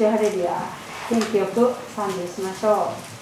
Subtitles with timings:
[0.00, 0.62] してハレリア
[1.10, 3.19] 元気よく賛美しましょう。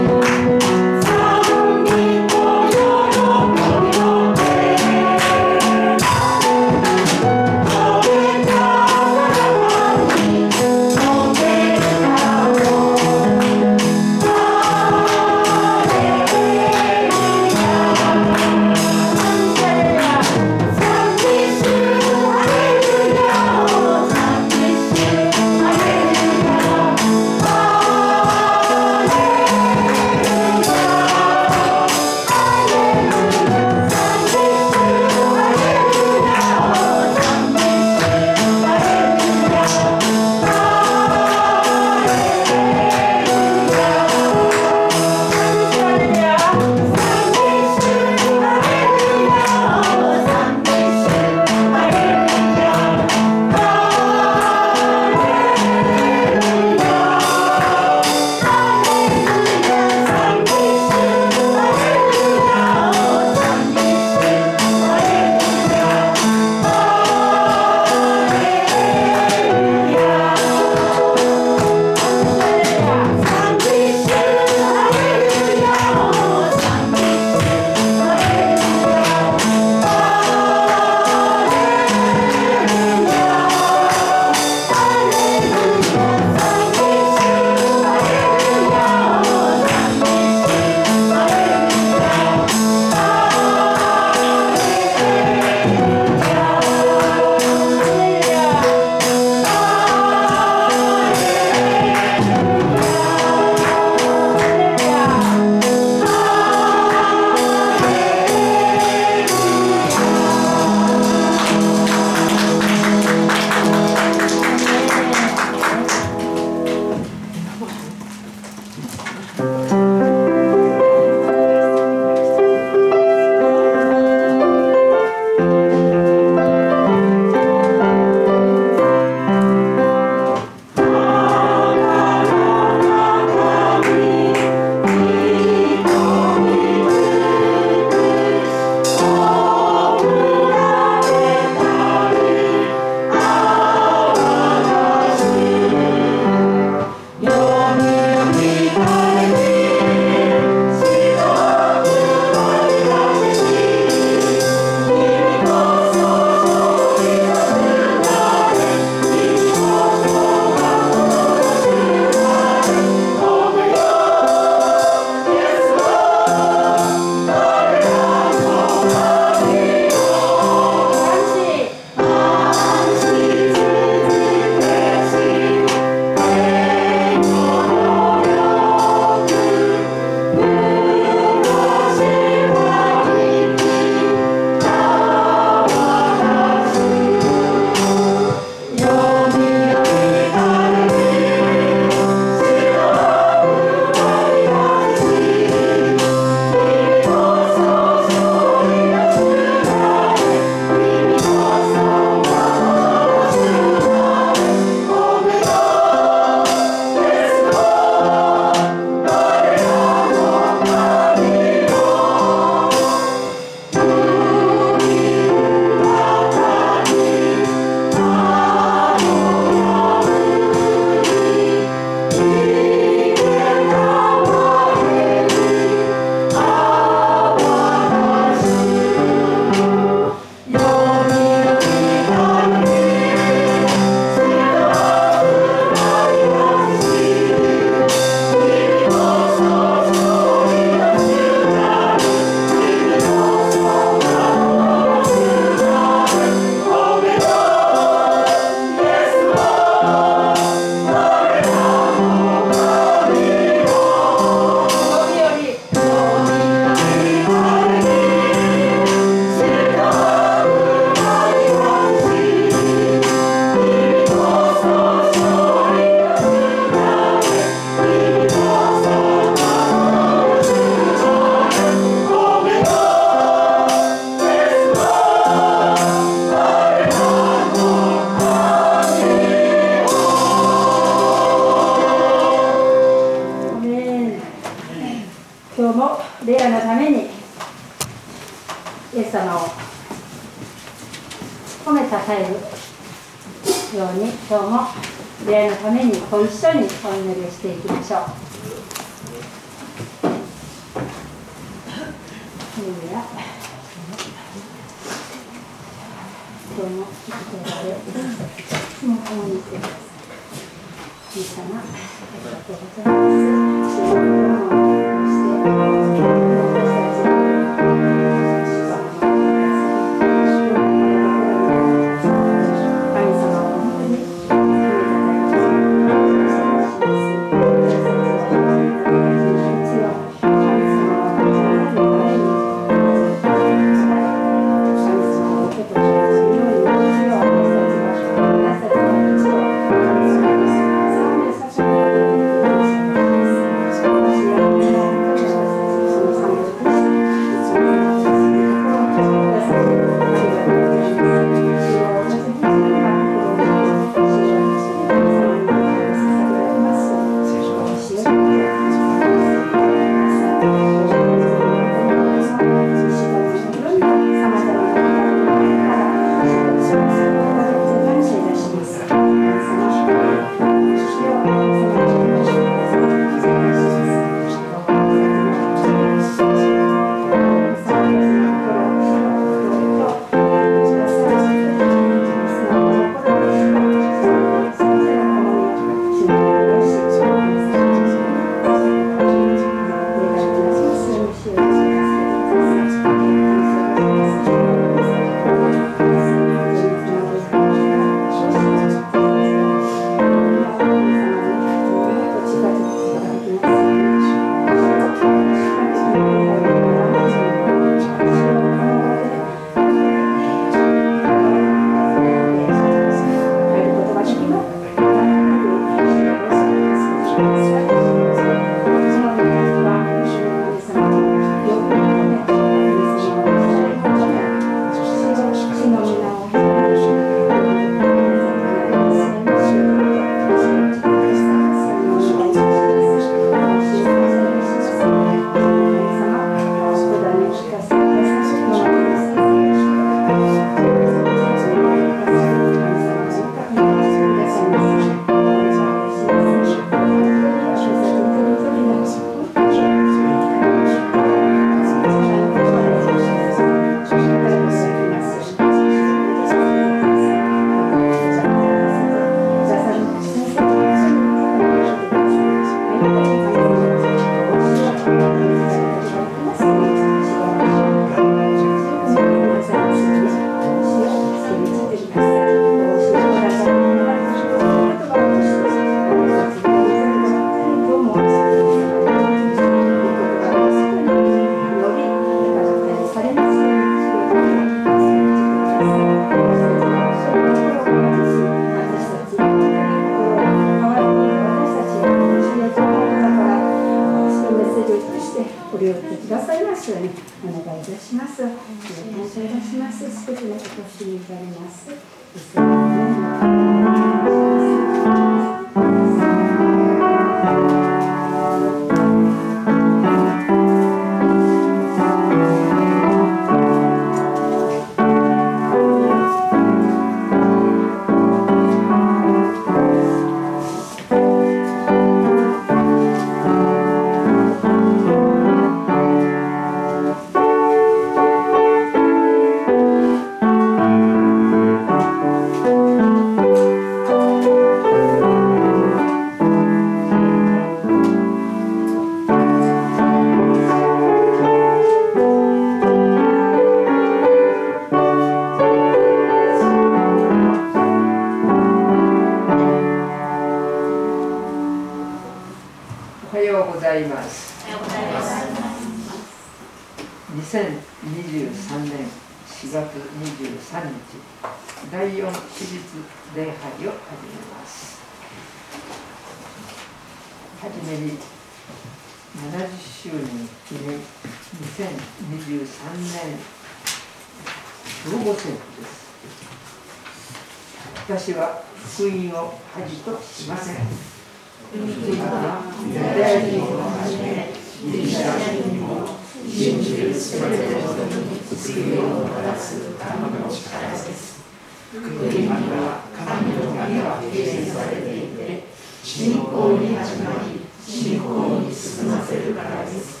[585.46, 585.86] にも
[586.28, 591.24] 信じるすべての人に救いをもたらす神の力です
[591.70, 595.44] 福音には神の神が形成されていて
[595.82, 600.00] 信仰に始まり信仰に進ませるからです。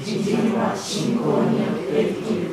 [0.00, 2.47] 人分は信仰によって生きる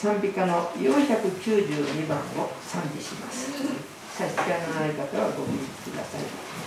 [0.00, 2.22] 賛美歌の492番を
[2.62, 3.50] 賛美します。
[4.16, 6.20] 差し支えのない方はご起立ください。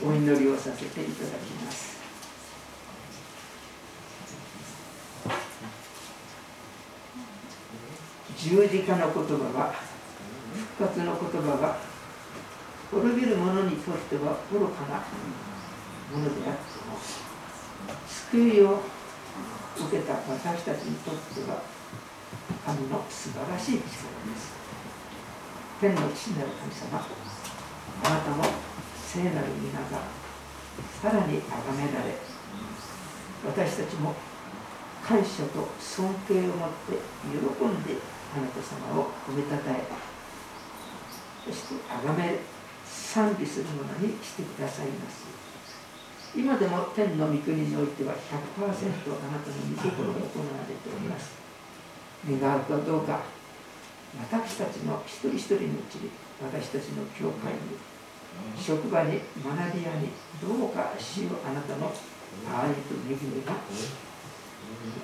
[0.04, 1.92] お祈りをさせていただきます。
[8.38, 9.72] 十字架の言葉は
[10.78, 11.78] 復活の言葉は
[12.90, 15.06] 滅びる者にとっては愚かな
[16.12, 16.98] ものであっても
[18.08, 18.82] 救いを
[19.78, 21.62] 受けた私たちにとっては
[22.66, 24.52] 神の素晴らしい力です
[25.80, 27.06] 天の父なる神様
[28.04, 28.44] あなたも
[29.12, 30.08] 聖なる皆が
[31.04, 32.16] さらに崇められ
[33.44, 34.16] 私たちも
[35.04, 36.96] 感謝と尊敬を持って
[37.28, 38.00] 喜んで
[38.32, 39.84] あなた様を褒めたたえ
[41.44, 42.40] そして崇め
[42.86, 45.26] 賛美するものにしてくださいます。
[46.34, 51.32] 今でも天の御国においては100%あなたの御心が行われております。
[52.30, 53.20] 願うかどうか
[54.32, 57.91] 私たちの一人一人のうちに私たちの教会に
[58.58, 60.10] 職場に学び屋に
[60.42, 61.92] どうか主よあなたの
[62.48, 63.54] 愛と恵みが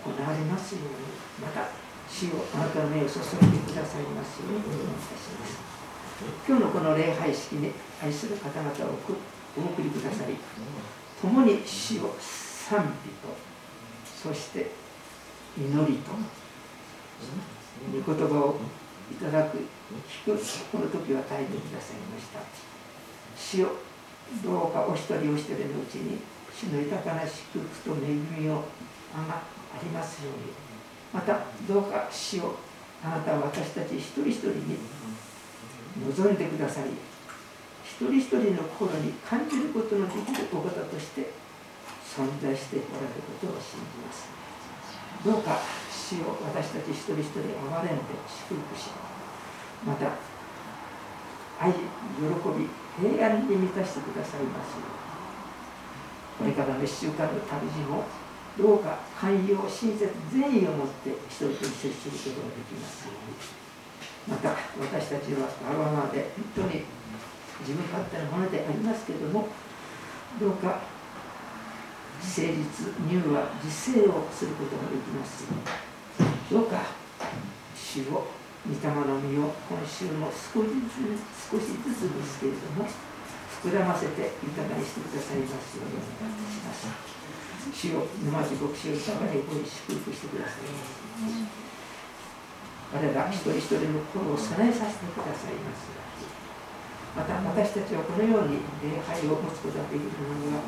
[0.04, 1.70] 行われますようにまた
[2.10, 3.22] 主をあなたの目を注い
[3.52, 5.78] でくださいますようにお願いいたします
[6.48, 7.72] 今日のこの礼拝式に
[8.02, 8.98] 愛する方々を
[9.58, 10.34] お送りください
[11.22, 13.36] 共に死を賛美と
[14.06, 14.72] そして
[15.58, 16.12] 祈りと
[17.92, 18.56] 御言葉を
[19.12, 19.58] いただく
[20.26, 20.38] 聞く
[20.72, 22.67] この時は耐えてくださいました
[23.38, 23.78] 死を
[24.44, 26.20] どうかお一人お一人のうちに
[26.52, 28.10] 死の豊かな祝福と恵
[28.42, 28.66] みを
[29.14, 29.44] あがあ
[29.82, 30.52] りますように。
[31.14, 32.56] またどうか死を
[33.04, 34.78] あなたは私たち一人一人に
[36.06, 36.92] 望んでくださり
[37.86, 41.32] 一人一人の心に感じることのできるお方として
[42.04, 44.28] 存在しておられることを信じます。
[45.24, 48.90] どうか死を私たち一人一人憐れんで祝福し
[49.86, 50.06] また
[51.60, 51.80] 愛喜
[52.58, 54.76] び平安に満たしてくださいます
[56.38, 58.04] これからの1週間の旅路も
[58.58, 63.08] どうか寛容親切善意を持って人々に接することができます
[64.28, 66.84] また私たちはわがままで本当に
[67.62, 69.48] 自分勝手なものでありますけれども
[70.40, 70.82] どうか
[72.20, 72.50] 誠実
[73.08, 75.46] 乳和自制をすることができます
[76.52, 76.82] どうか
[77.76, 78.37] 主を
[78.68, 82.84] 御霊の実を今週も少しずつ少しずつですけれども
[83.64, 87.18] 膨らませて豊かにしてくださいますようにお願いいたします。
[87.72, 90.72] 主を沼地牧師を豊かにご祝福してください
[92.92, 95.92] 我ら一人一人の心を備えさせてくださいます。
[97.16, 100.64] また私たちはこのように礼拝を持つことができるのは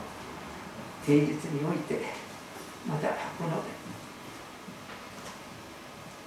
[1.05, 2.01] 平日において
[2.87, 3.07] また
[3.37, 3.63] この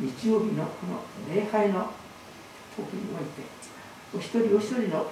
[0.03, 0.99] 日曜日のこの
[1.33, 1.95] 礼拝の
[2.75, 3.47] 時において
[4.11, 5.07] お一人お一人の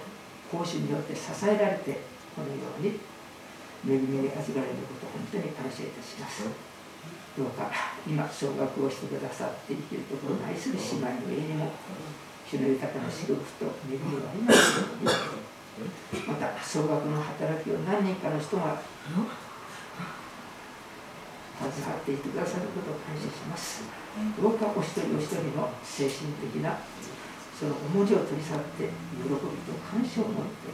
[0.51, 2.03] 奉仕によって支えられて
[2.35, 2.99] このように
[3.87, 6.43] 恵みに預かれることを本当に感謝いたします。
[7.39, 7.71] どうか
[8.05, 11.71] 今総額をしてくださって生きるところを愛する姉妹の家にも
[12.45, 14.81] 主の豊かな祝福と恵みがあります。
[14.81, 18.83] ようにまた総額の働きを何人かの人が
[21.61, 26.83] 携わっていてくださることを感謝しますどうかお一人お一人の精神的な
[27.55, 28.89] その重荷を取り去って
[29.21, 30.73] 喜びと感謝を持って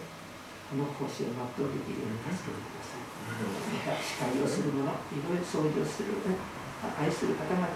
[0.71, 6.15] この奉仕を全うできるように助けてくださいまた司会をする者いろいろ掃除をする
[6.97, 7.67] 愛する方々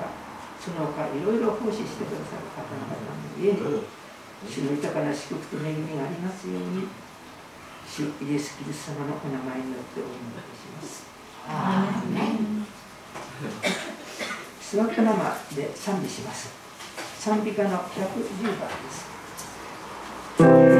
[0.59, 2.96] その他いろいろ奉仕してくださる方々の
[3.38, 3.85] 家に
[4.46, 6.88] 主の豊かな祝福と恵みがありますように
[7.87, 11.11] 主イエス・キリスト様のお名前によってお祈りします。
[14.72, 16.48] 座ったままで賛美します。
[17.18, 19.11] 賛美歌の110番です。「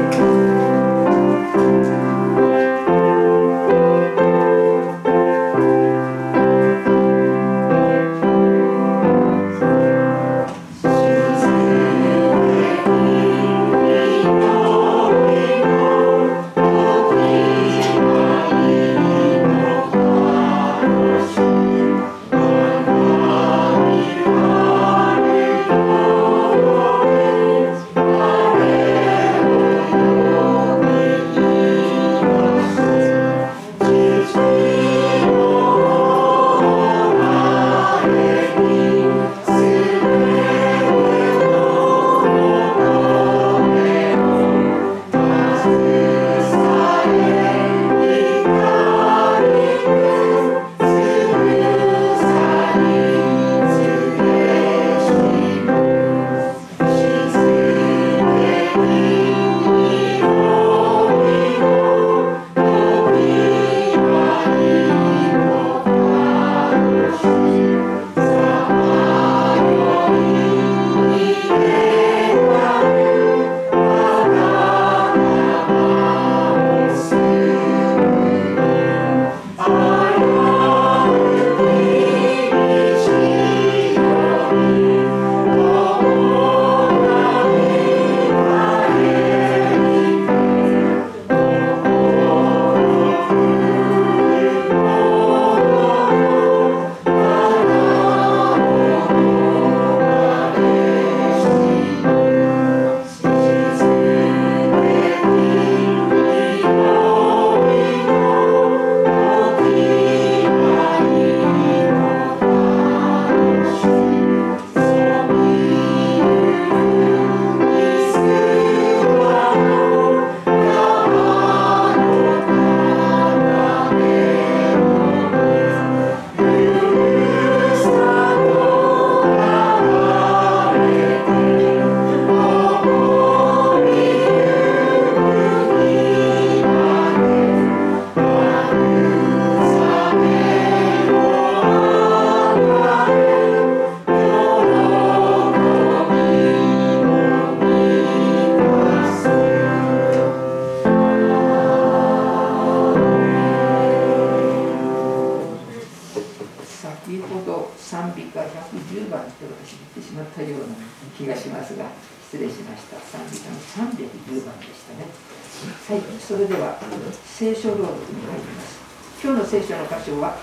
[164.51, 165.07] 番でしたね。
[165.07, 166.75] はいそれでは
[167.23, 168.81] 聖書朗読に入ります。
[169.23, 170.35] 今日の聖書の箇所は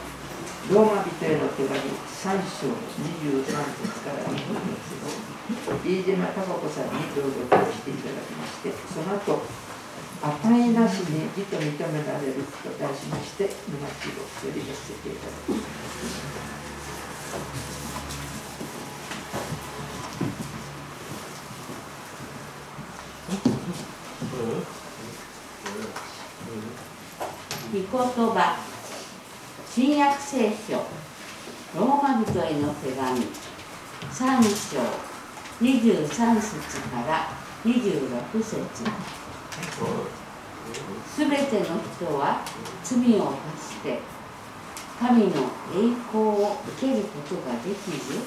[0.73, 5.03] ローマ人への手紙3章23節から2節
[5.85, 9.43] 飯島孝子さんに朗読をしていただきましてその後
[10.21, 16.39] 与えなしに義と認められると題しまして沼地をより寄せていただきます
[27.71, 28.57] 御言葉。
[29.69, 30.77] 新約聖書。
[31.79, 33.27] ローマ人への手紙。
[34.13, 34.81] 3章。
[35.61, 37.29] 23節から
[37.65, 39.19] 26節。
[41.15, 42.43] すべての人は
[42.85, 43.99] 罪を犯して
[45.01, 48.21] 神の栄光を受けることができず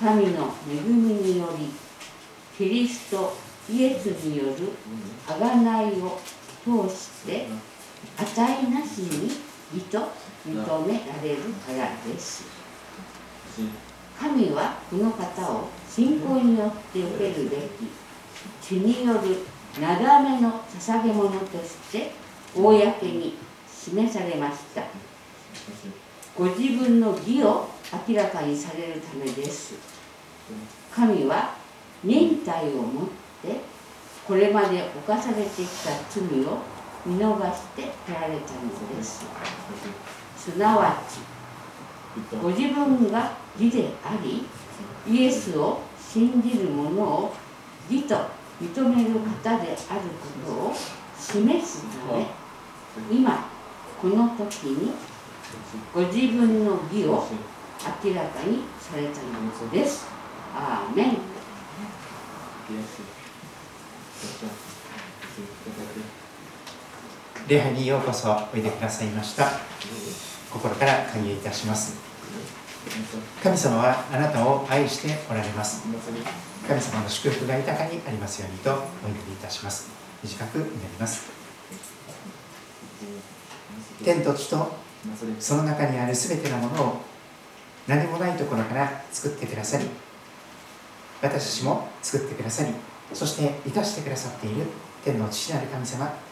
[0.00, 1.70] 神の恵みにより
[2.56, 3.36] キリスト
[3.70, 4.72] イエスによる
[5.26, 6.18] 贖いを
[6.64, 7.46] 通して
[8.20, 9.30] 値なしに
[9.74, 10.10] 義と
[10.46, 12.44] 認められるからです。
[14.18, 17.88] 神はこの方を信仰によって受けるべき
[18.60, 19.46] 血による
[19.80, 22.12] なだめの捧げ物として
[22.54, 23.36] 公に
[23.70, 24.82] 示されました。
[26.36, 27.68] ご自分の義を
[28.08, 29.74] 明らかにされるためです。
[30.92, 31.54] 神は
[32.02, 33.08] 忍耐をもっ
[33.42, 33.60] て
[34.26, 36.58] これまで犯されてきた罪を
[37.06, 39.24] 見逃しておられたのです。
[40.36, 41.20] すなわち
[42.36, 44.46] ご自分が義であり
[45.06, 47.34] イエスを信じる者を
[47.90, 48.16] 義と
[48.60, 50.00] 認める方である
[50.46, 50.74] ことを
[51.18, 52.26] 示すため
[53.10, 53.50] 今
[54.00, 54.92] この時に
[55.94, 57.26] ご自分の義を
[58.04, 60.08] 明らかにされたのです。
[60.54, 61.16] アーメン。
[67.48, 69.48] 礼拝にようこそおいでくださいました。
[70.52, 71.96] 心から歓迎いたします。
[73.42, 75.86] 神様はあなたを愛しておられます。
[76.68, 78.74] 神様の祝福が豊かにありますようにとお
[79.08, 79.88] 祈りいたします。
[80.22, 80.70] 短く祈り
[81.00, 81.30] ます。
[84.04, 84.70] 天と地と
[85.40, 87.00] その中にある全てのものを
[87.86, 89.86] 何もないところから作ってくださり
[91.22, 92.74] 私たちも作ってくださり
[93.14, 94.66] そして生かしてくださっている
[95.02, 96.27] 天の父なる神様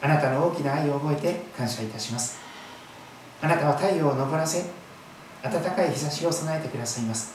[0.00, 2.38] あなたの大きな愛を覚えて感謝いたします。
[3.40, 4.64] あなたは太陽を昇らせ
[5.42, 7.34] 暖かい日差しを備えてくださいます。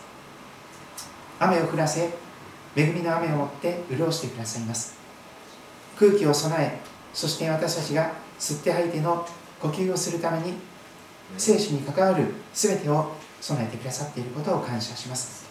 [1.40, 2.10] 雨を降らせ
[2.76, 4.98] 恵みの雨をもって潤してくださいます。
[5.98, 6.80] 空気を備え
[7.14, 9.28] そして私たちが吸って吐いての
[9.60, 10.54] 呼吸をするために
[11.38, 15.48] 生死に関わる全てを備えてくださっていることを感謝します。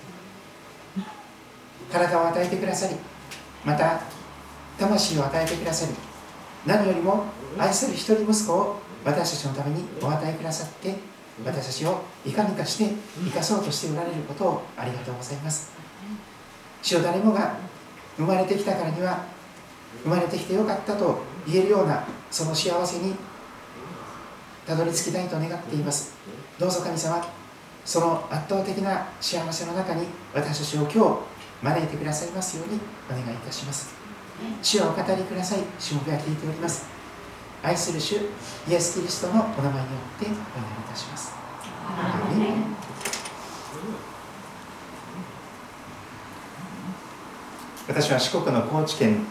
[1.90, 2.96] 体を与えてくださり
[3.64, 4.00] また
[4.78, 5.92] 魂を与えてくださり
[6.66, 7.24] 何よりも
[7.58, 10.94] 愛する一人息子を私たちのためにお与えくださって
[11.44, 12.92] 私たちをいかにかして
[13.24, 15.70] 生かそうとしておられることをありがとうございます。
[16.82, 17.56] 主を誰もが
[18.16, 19.24] 生まれてきたからには
[20.02, 23.14] 生まれてきてよかったと言えるようなその幸せに
[24.66, 26.14] たどり着きたいと願っています。
[26.58, 27.24] どうぞ神様
[27.84, 33.95] その圧倒的な幸せの中に私たちを今日招いてくださいますようにお願いいたします。
[34.62, 35.60] 主をお語りください。
[35.78, 36.86] 主もが聞いております。
[37.62, 39.84] 愛する主イエス・キリストのお名前によ
[40.18, 40.36] ってお祈りい
[40.88, 41.32] たします。
[47.88, 49.24] 私は四国の高知県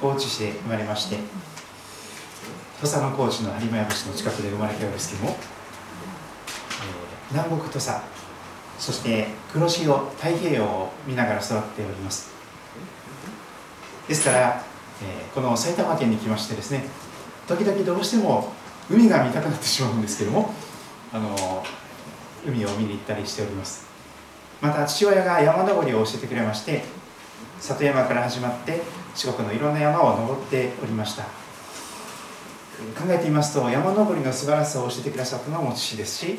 [0.00, 1.16] 高知市で生まれまして
[2.80, 5.36] 土佐の高知の有馬山市の近くで生まれたようですけども、
[7.30, 8.02] 南国土佐
[8.78, 12.33] そして黒潮太平洋を見ながら育っております。
[14.08, 14.64] ですから、
[15.02, 16.84] えー、この埼玉県に来ましてですね
[17.48, 18.52] 時々どうしても
[18.90, 20.52] 海が見たくなってしまうんですけども
[21.12, 21.64] あの
[22.46, 23.86] 海を見に行ったりしております。
[24.60, 26.82] また父親が山登りを教えてくれまして
[27.60, 28.82] 里山から始まって
[29.14, 31.24] 四国のいろんな山を登っておりました。
[31.24, 36.38] 考えてみますと山登りの素晴らしさを教えてくださったのも父ですし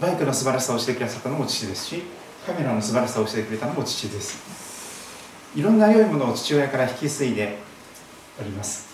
[0.00, 2.02] バイクの素晴らしさを教えてくださったのも父ですし
[2.46, 4.61] カメラの素晴らしさを教えてくれたのも父です。
[5.54, 7.58] いろんな良いものを父親から引き継いで
[8.40, 8.92] おります。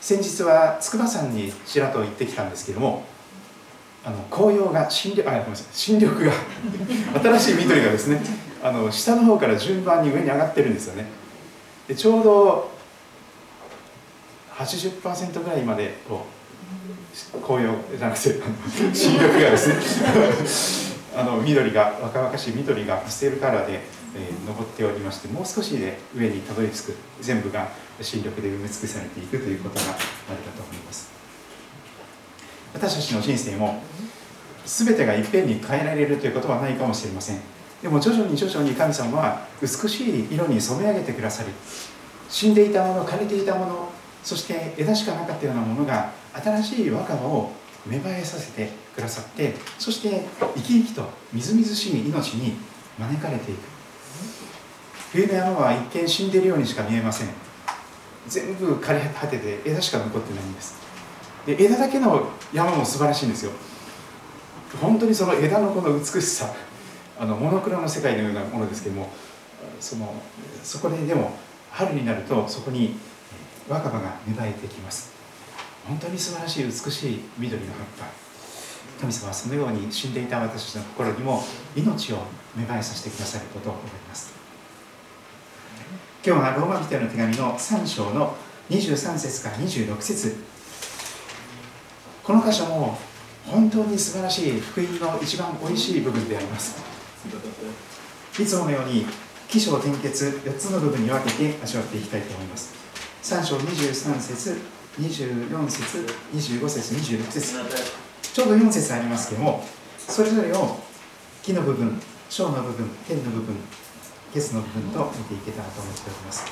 [0.00, 3.04] 先日は筑波山にちらと行ってきたんですけども
[4.04, 6.32] あの紅葉が新緑あごめんなさい新緑が
[7.38, 8.20] 新しい緑がですね
[8.62, 11.06] あの下の方から順番に上に上がってるんですよね。
[11.88, 12.70] でちょうど
[14.56, 16.26] 80%ぐらいまでこ
[17.34, 18.40] う紅葉じゃなくて
[18.92, 19.74] 新緑がですね
[21.16, 23.80] あの緑が若々しい緑がパステルカラーで、
[24.16, 27.68] え、登っておりましてもう少しで上にたどり着く全部が
[28.00, 31.10] 新緑で埋め尽くされていくということがあるかと思います。
[32.72, 33.82] 私たちの人生も
[34.66, 37.54] 全てがいっぺんに変えられるということはないかもしれません。
[37.84, 41.50] でも徐々に徐々に神様は美しい色に染め上げてくださり
[42.30, 43.92] 死んでいたもの枯れていたもの
[44.22, 47.52] そして枝しかなかったようなものが新しい若葉を
[47.86, 52.54] 芽生えさせてくださってそして生き生きとみずみずしい命に
[52.98, 53.73] 招かれていく。
[55.14, 57.28] 冬の山は一見死んでいるようにしか見えません。
[58.26, 60.74] 全部枯れ果てて枝しか残ってないんです。
[61.46, 63.52] で枝だけの山も素晴らしいんですよ。
[64.80, 66.52] 本当にその枝のこの美しさ
[67.16, 69.08] あのモノクロの世界のようなものですけども
[69.78, 70.12] その
[70.64, 71.36] そこででも
[71.70, 72.96] 春になるとそこに
[73.68, 75.12] 若葉が芽生えてきます。
[75.86, 78.06] 本当に素晴らしい美しい緑の葉っぱ。
[79.00, 81.44] 神様はそのように死んでいた私たちの心にも
[81.76, 82.24] 命を
[82.56, 84.33] 芽生えさせてくださることを思います。
[86.26, 88.34] 今日はローマ人への手紙の3章の
[88.70, 90.36] 23節から26節。
[92.22, 92.96] この箇所も
[93.44, 96.82] 本当に素晴らしい福音の一番おいしい部分であります。
[98.40, 99.04] いつものように
[99.48, 102.74] 起承転結4つの部分に分けて味わっていきたいと思います。
[103.22, 104.62] 3章23節
[104.98, 107.56] 24節25節26節。
[108.32, 109.62] ちょうど4節ありますけども
[109.98, 110.78] それぞれを
[111.42, 112.00] 木の部分
[112.30, 113.54] 小の部分天の部分
[114.34, 116.44] ケスの部分と見ていけたらと思っております。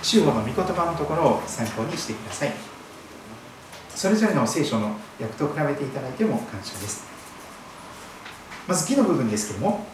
[0.00, 2.52] 主語の御言葉のところを参考にしてください。
[3.92, 7.04] それぞれの聖書の訳と比べていただいても感謝です。
[8.68, 9.86] まず木の部分ですけども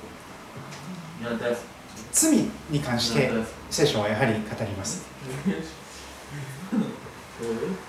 [2.12, 3.30] 罪に関して
[3.70, 5.06] 聖書はやはり語ります。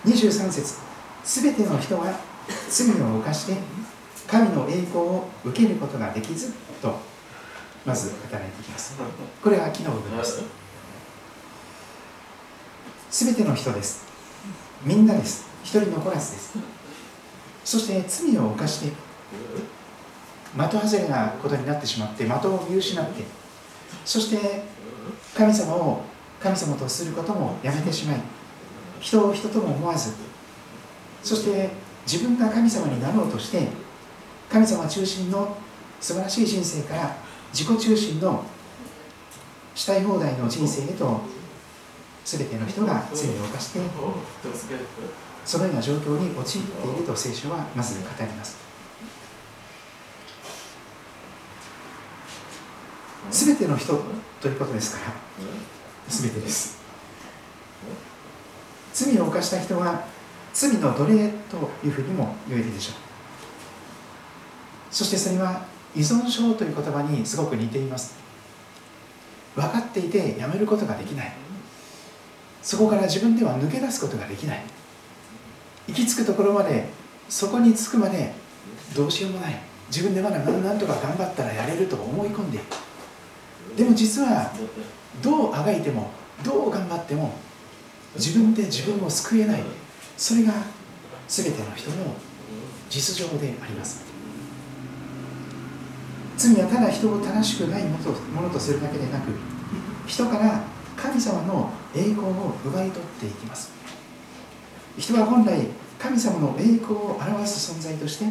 [0.05, 0.75] 23節
[1.25, 2.17] すべての人は
[2.69, 3.57] 罪を犯して
[4.25, 7.12] 神の栄光を受けることができずと
[7.85, 8.97] まず語られていきます。
[9.41, 10.43] これは木の部分です。
[13.11, 14.05] すべての人です。
[14.83, 15.47] みんなです。
[15.63, 16.57] 一人残らずです。
[17.63, 18.93] そして罪を犯して
[20.55, 23.23] 的外れなことになってしまって的を見失って
[24.05, 24.63] そして
[25.35, 26.01] 神様を
[26.39, 28.19] 神様とすることもやめてしまい
[28.99, 30.13] 人を人とも思わず
[31.23, 31.69] そして
[32.05, 33.67] 自分が神様になろうとして
[34.49, 35.57] 神様中心の
[35.99, 37.15] 素晴らしい人生から
[37.53, 38.43] 自己中心の
[39.75, 41.21] したい放題の人生へと
[42.25, 43.79] 全ての人が罪を犯して
[45.45, 48.57] そのような状況に陥っていると聖書はまず語ります。
[53.29, 54.01] 全ての人
[54.41, 55.13] ということですから
[56.07, 56.81] 全てです。
[58.93, 60.05] 罪を犯した人は
[60.53, 62.95] 罪の奴隷というふうにも言えるでしょう。
[64.91, 65.65] そしてそれは
[65.95, 68.15] 依存症という言葉にすごく似ています。
[69.55, 71.33] 分かっていてやめることができない。
[72.61, 74.63] そこから自分では抜け出すことができない。
[75.87, 76.87] 行き着くところまで
[77.29, 78.33] そこに着くまで
[78.95, 79.59] どうしようもない。
[79.89, 82.65] 自分でまだ何とか頑張ったらやれると思い込んでいる。
[83.75, 84.51] でも実は
[85.21, 86.09] どうあがいても
[86.43, 87.33] どう頑張っても
[88.15, 89.63] 自分で自分を救えない。
[90.17, 90.53] それが
[91.27, 91.97] 全ての人の
[92.89, 94.02] 実情であります。
[96.37, 97.97] 罪はただ人を正しくないも
[98.41, 99.31] のとするだけでなく
[100.07, 100.61] 人から
[100.95, 103.71] 神様の栄光を奪い取っていきます。
[104.97, 105.67] 人は本来
[105.97, 108.25] 神様の栄光を表す存在として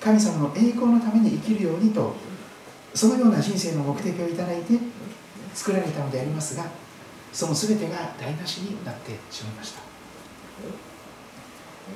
[0.00, 2.14] 神様の栄光のために生きるようにと
[2.94, 4.78] そのような人生の目的をいただいて
[5.52, 6.64] 作られたのでありますが
[7.32, 9.82] その全てが台無しになってしまいました。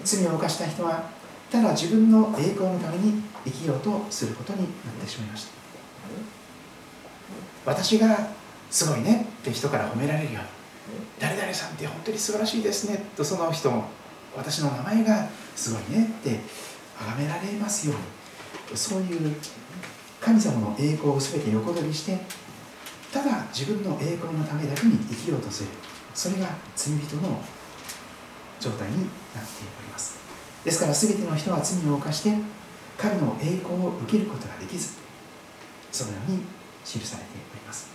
[0.05, 1.09] 罪を犯した人は
[1.51, 4.69] ただ自分の栄光のために生きようとすることになっ
[5.01, 5.53] てしまいました。
[7.67, 8.29] 私が
[8.71, 10.41] すごいねって人から褒められるよ。
[10.41, 10.49] うに
[11.19, 13.85] 誰々さんって本当に素晴らしいですねとその人も
[14.37, 16.41] 私の名前がすごいねって
[16.99, 18.77] 崇められますように。
[18.77, 19.37] そういう
[20.21, 22.19] 神様の栄光を全て横取りして
[23.13, 25.69] ただ自分の栄光のためだけに生きようとする。
[26.15, 27.41] それが罪人の
[28.61, 29.11] 状態になって
[29.79, 30.19] おります。
[30.65, 32.31] ですから全ての人は罪を犯して
[32.97, 34.95] 神の栄光を受けることができず
[35.91, 36.39] そのように
[36.85, 37.91] 記されております。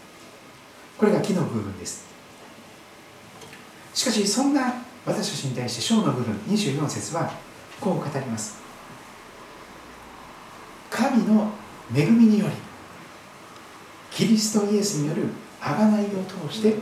[0.97, 2.07] これが木の部分です。
[3.93, 4.73] しかしそんな
[5.05, 7.31] 私たちに対して章の部分24節は
[7.79, 8.59] こう語ります。
[10.89, 11.51] 神の
[11.95, 12.51] 恵みにより
[14.11, 15.27] キリストイエスによる
[15.61, 16.75] 贖いを通して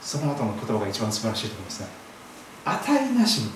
[0.00, 1.88] その後の言葉が一番素晴らしいと思いますが
[2.64, 3.50] 値なしに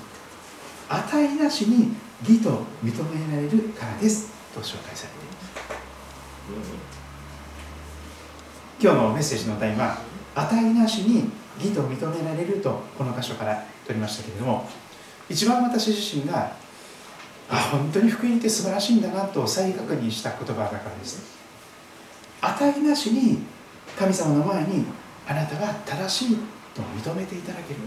[0.89, 1.95] 値なしに
[2.29, 4.33] 義と認められるからです。
[4.53, 5.29] と紹介されてい
[6.57, 6.73] ます
[8.81, 9.99] 今日のメッセージの題は
[10.35, 14.69] 「値なしに義と認められる」とこの箇所から取りましたけれども
[15.29, 16.53] 一番私自身が
[17.49, 21.21] あ本当に福音って素晴らしいんだなと再確認した言葉だからです。
[22.41, 23.39] 値なしに
[23.99, 24.87] 神様の前に
[25.29, 26.37] あなたは正しい
[26.75, 27.81] と認めていただける。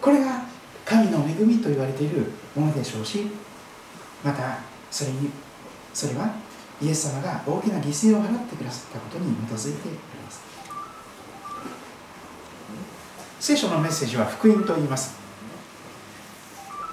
[0.00, 0.42] これが
[0.84, 3.26] 神の恵みと言われているものでしょうし
[4.22, 4.58] また
[4.90, 5.30] それに
[5.92, 6.34] それは
[6.80, 10.42] イエス様が大きな犠牲を払ってくださったことに基づいております。
[13.38, 15.14] 聖書のメッセージは福音と言います。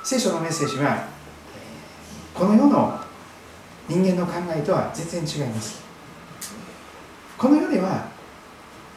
[0.03, 1.07] 聖書のメッセージは
[2.33, 2.99] この世の
[3.87, 5.81] 人間の考えとは全然違います。
[7.37, 8.07] この世では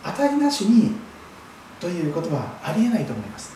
[0.03, 0.93] 値なしに
[1.81, 3.54] ということはありえないと思います。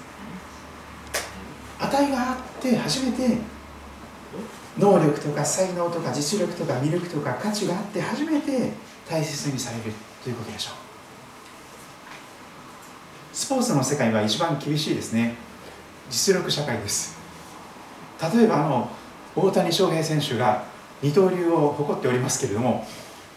[1.81, 3.39] 値があって初めて
[4.79, 8.73] 能力とか才能とか実力とか魅力とか価値があって初めて
[9.09, 10.75] 大切にされるということでしょう。
[13.33, 15.37] スポーツの世界は一番厳しいですね。
[16.11, 17.17] 実力社会です。
[18.35, 18.91] 例えばあの
[19.37, 20.65] 大谷翔平選手が
[21.01, 22.85] 二刀流を誇っておりますけれども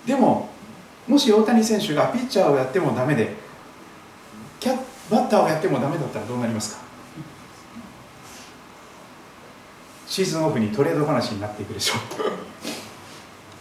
[0.06, 0.50] でも
[1.08, 3.36] もし大谷選手がピッチャーをやってもダメで
[4.60, 4.76] キャ
[5.12, 6.82] バッターをやってもダメだったらどうなりますか？
[10.12, 11.98] シーズンオフにトレード話になっていくでしょう。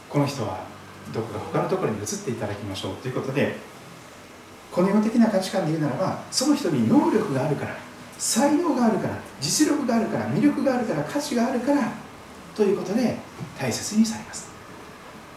[0.09, 0.65] この人は
[1.15, 3.55] どこか他のところに移っていただきましょうということで
[4.73, 7.77] この世的な価値観で言うならばその人に能力があるから
[8.19, 11.93] 才能があるから実力があるから魅力があるから価値があるから
[12.57, 13.17] ということで
[13.57, 14.51] 大切にされます。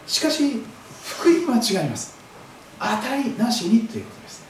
[0.08, 0.64] しかし
[1.04, 2.16] 福音は違います。
[2.80, 4.44] 値なしにということです。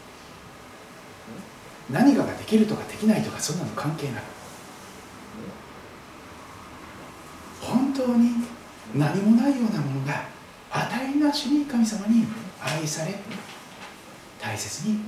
[1.90, 4.34] 何かができるとかできないとかそんなの関係なく
[7.64, 8.30] 本当に
[8.95, 10.26] 何もないようなものが
[10.70, 12.26] 値なしに神様に
[12.61, 13.14] 愛され
[14.40, 15.01] 大切に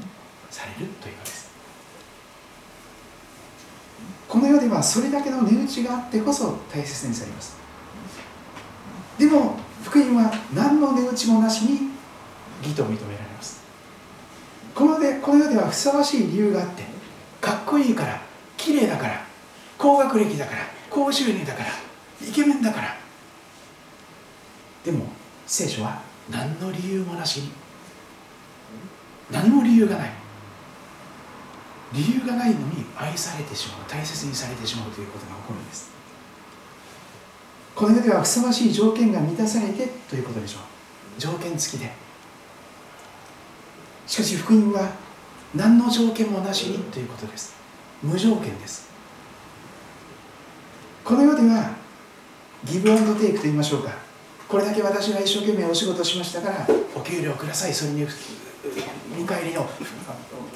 [0.50, 1.46] されるというのです。
[4.28, 7.56] この世ではそれだけの値打ちがあってこそ大切にされます。
[9.18, 11.90] でも福音は何の値打ちもなしに
[12.62, 13.62] 義と認められます。
[14.74, 16.82] このでこの世ではふさわしい理由があって
[17.40, 18.20] かっこいいから
[18.56, 19.24] 綺麗だから
[19.78, 20.58] 高学歴だから
[20.90, 21.85] 高収入だから
[22.20, 22.96] イケメンだから。
[24.84, 25.06] でも
[25.46, 26.00] 聖書は
[26.30, 27.50] 何の理由もなしに
[29.30, 30.10] 何も理由がない。
[31.92, 35.90] 理由がないのに愛されてしまう大切にされてしまうということが起こるんです。
[37.74, 41.20] この世ではふさわしい条件が満たされてということでしょう。
[41.20, 41.92] 条件付きで。
[44.06, 44.90] しかし福音は
[45.54, 47.54] 何の条件もなしにということです。
[48.02, 48.88] 無条件です。
[51.04, 51.70] この世では
[52.66, 53.92] ギブアンドテイクと言いましょうか。
[54.48, 57.72] これだけ私が一生懸命お仕事しましたからお給料ください。
[57.72, 58.06] それに
[59.16, 59.68] 見返りの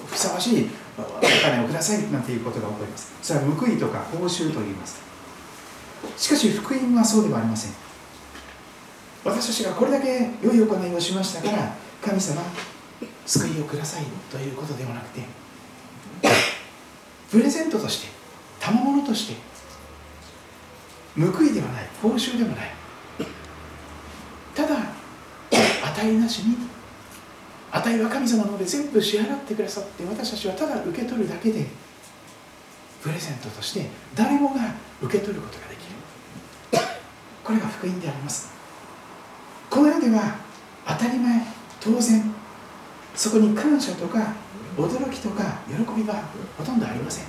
[0.07, 1.03] ふさわしいお
[1.43, 3.13] 金をくださいなんていうことが起こります。
[3.23, 5.01] それは報いとか報酬と言います。
[6.17, 7.73] しかし福音はそうではありません。
[9.25, 12.43] 私たちがこれだけ良い行いをしましたから神様
[13.27, 15.23] 救いをくださいということではなくて
[17.31, 18.09] プレゼントとして
[18.59, 19.35] 賜物として
[21.21, 22.71] 報いではない報酬でもない。
[24.55, 24.77] ただ
[25.51, 26.57] 値なしに
[27.73, 31.67] 値は神様ので全部支払ってくださって私たちはただ受け取るだけで
[33.03, 36.85] プレゼントとして誰もが受け取ることができる。
[37.45, 38.51] これが福音であります。
[39.71, 40.37] この世では
[40.87, 41.43] 当たり前
[41.81, 42.35] 当然
[43.15, 44.35] そこに感謝とか
[44.77, 46.25] 驚きとか喜びは
[46.59, 47.25] ほとんどありません。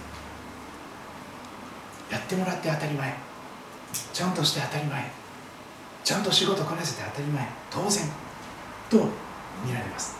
[2.12, 3.31] やってもらって当たり前。
[4.14, 5.12] ちゃんとして当たり前。
[6.04, 7.48] ちゃんと仕事こなせて当たり前。
[7.70, 8.04] 当然。
[8.89, 8.98] と
[9.66, 10.16] 見られます。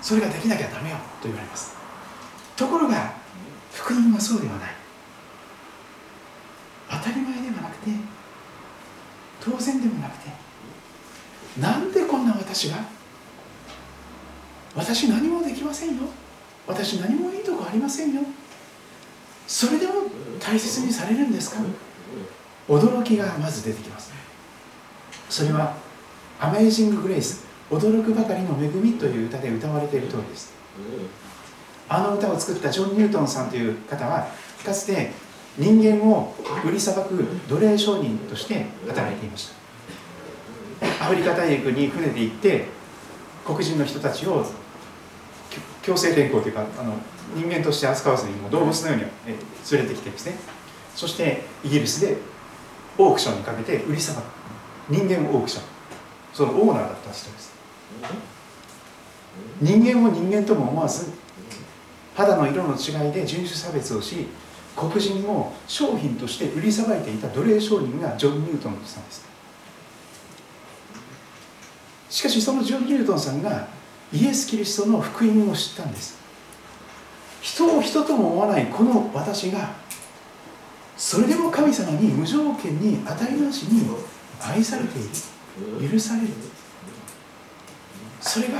[0.00, 0.96] それができなきゃダメよ。
[1.20, 1.76] と言われます。
[2.56, 3.12] ところが
[3.72, 4.70] 福音はそうではない。
[6.90, 7.90] 当たり前ではなくて
[9.40, 10.30] 当然でもなくて
[11.60, 12.78] なんでこんな私が
[14.74, 16.04] 私何もできませんよ。
[16.66, 18.22] 私何もいいとこありませんよ。
[19.46, 19.92] それでも
[20.40, 21.60] 大切にされるんですか？
[22.68, 24.12] 驚きがまず出てきます。
[25.28, 25.74] それは
[26.38, 30.52] 「アメイジング・グレイス」驚くばかりの恵みという歌で歌われている通りです。
[31.88, 34.28] あの歌を作ったジョン・ニュートンさんという方は
[34.64, 35.10] かつて
[35.56, 39.50] 人間を売りさばく奴隷商人として働いていまし
[40.80, 41.04] た。
[41.04, 42.66] アフリカ大陸に船で行って
[43.44, 44.44] 黒人の人たちを
[45.82, 46.94] 強制連行というかあの
[47.34, 49.02] 人間として扱わずにもう動物のように
[49.72, 50.36] 連れてきてですね。
[50.94, 52.16] そしてイギリスで
[52.98, 54.24] オークションにかけて売りさばく。
[54.88, 55.64] 人間オークション。
[56.34, 57.52] そのオーナーだった人です。
[59.60, 61.12] 人間を人間とも思わず
[62.14, 64.26] 肌の色の違いで人種差別をし
[64.76, 69.28] 黒人を商品として売りさばいていた奴隷商人がジョン・ニュートンさんです。
[72.10, 73.68] しかしそのジョン・ニュートンさんが
[74.12, 76.18] イエス・キリストの福音を知ったんです。
[77.40, 79.70] 人を人とも思わないこの私が
[81.08, 83.88] それでも神様に無条件に当たりなしに
[84.42, 85.02] 愛されてい
[85.80, 85.90] る。
[85.90, 86.28] 許される。
[88.20, 88.58] それが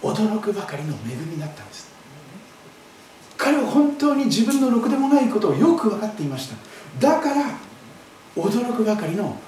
[0.00, 1.92] 驚くばかりの恵みだったんです。
[3.36, 6.56] 彼は本当に自分のろくでもないことをよく分かっていました。
[6.98, 7.50] だから
[8.34, 9.38] 驚くばかりの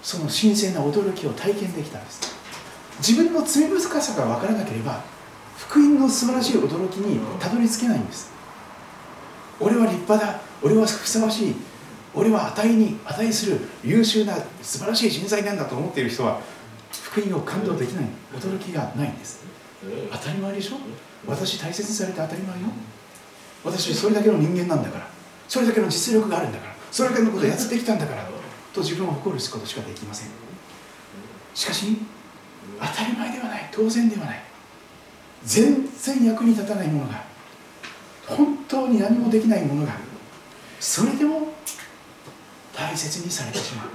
[0.00, 2.20] その神聖な驚きを体験できたんです。
[3.00, 5.02] 自分の罪深さが分からなければ
[5.56, 8.30] 福音の素晴らしい驚きにたどり着けないんです。
[9.58, 10.46] 俺は立派だ。
[10.62, 11.54] 俺はふさわしい。
[12.14, 16.40] 俺は値に値する優秀な素晴らしい人材なんだと思っている人は
[16.90, 18.06] 福音を感動できない。
[18.34, 19.44] 驚きがないんです。
[20.10, 20.76] 当たり前でしょ？
[21.26, 22.66] 私大切にされて当たり前よ。
[23.64, 25.06] 私それだけの人間なんだから。
[25.48, 26.74] それだけの実力があるんだから。
[26.90, 28.28] それだけのことをやってきたんだから。
[28.72, 30.28] と自分を誇ることしかできません。
[31.54, 31.98] しかし
[32.80, 33.68] 当たり前ではない。
[33.70, 34.42] 当然ではない。
[35.44, 37.22] 全然役に立たないものが。
[38.26, 39.92] 本当に何もできないものが
[40.80, 41.52] それでも
[42.74, 43.88] 大切にされてしまう。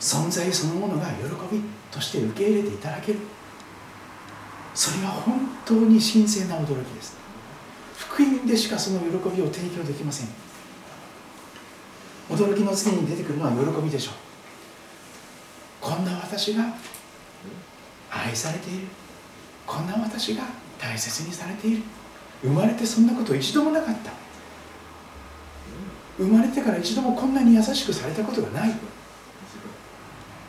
[0.00, 1.24] 存在そのものが喜
[1.54, 3.18] びとして受け入れていただける。
[4.74, 7.16] それは本当に神聖な驚きです。
[7.96, 10.28] 福音でしかその喜びを提供できません。
[12.28, 14.14] 驚きの次に出てくるのは喜びでしょう。
[15.80, 16.74] こんな私が
[18.10, 18.86] 愛されている。
[19.66, 20.44] こんな私が
[20.78, 21.82] 大切にされている。
[22.42, 24.23] 生まれてそんなこと一度もなかった。
[26.16, 28.74] 生まれてから一度もこんなに優しくされたことがない。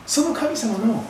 [0.06, 1.04] その神様の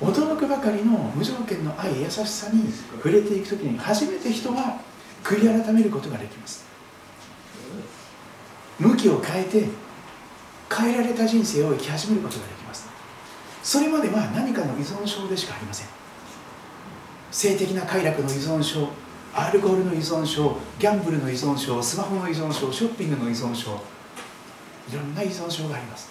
[0.00, 4.80] 驚くばかりの無条件の愛優しさに触れていく時に初めて人は
[5.22, 6.66] 悔い改めることができます。
[8.78, 9.64] 向きを変えて
[10.70, 12.88] 変えられた人生を生き始めることができます。
[13.62, 15.86] それまでは何かの依存症でしかありません。
[17.30, 18.88] 性的な快楽の依存症
[19.34, 23.80] アルコールの依存症ギャンブルの依存症スマホの依存症ショッピングの依存症
[24.90, 26.10] いろんな依存症があります。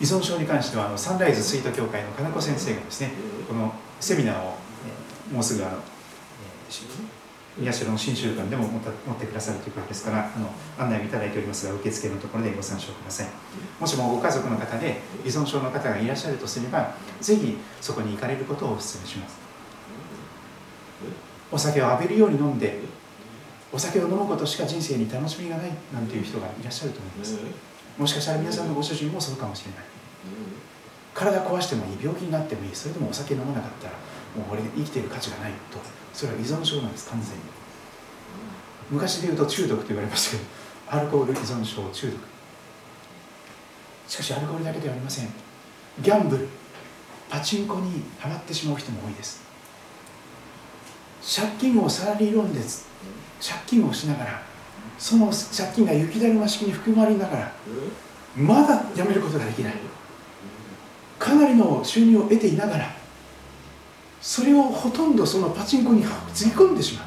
[0.00, 3.12] 依存症に関してはあのサンライズスイート協会の金子先生がですね
[3.48, 4.54] このセミナーを
[5.32, 5.78] もうすぐあの
[7.58, 8.80] 宮代の新習慣でも持っ
[9.18, 13.26] てくださるということですからあの案内をいただいておりますが受付のところでご参照ください。
[13.80, 19.38] もしもご家族の方で依存症の方がいらっしゃるとすればぜひそこに行かれることをお勧めします。
[21.50, 22.80] お酒を浴びるように飲んで
[23.72, 27.38] お酒を飲むことしか人生に楽しみがないなんていう人がいらっしゃると思います。
[27.96, 29.84] もしかしたら皆さんのご主人もそうかもしれない。
[31.14, 33.94] 体壊してもいい病気になってもいいそれでもお酒飲まなかったら
[34.36, 35.78] もう俺生きている価値がないと。
[36.16, 37.36] それは依存症なんです完全に。
[38.90, 40.48] 昔で言うと中毒と言われましたけど
[40.88, 42.18] アルコール依存症中毒。
[44.08, 45.28] しかしアルコールだけではありません。
[46.00, 46.48] ギャンブル。
[47.28, 49.42] パチンコにはまってしまう人も多いです。
[51.38, 54.42] 借金をサラリーローンで借金をしながら
[54.96, 57.52] その借金が雪だるま式に含まれながら
[58.34, 59.74] まだやめることができない。
[61.18, 62.95] かなりの収入を得ていながら
[64.26, 66.04] それをほとんどそのパチンコに
[66.34, 67.04] つぎ込んでしま